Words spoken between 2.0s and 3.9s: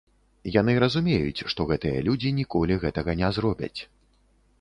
людзі ніколі гэтага не зробяць.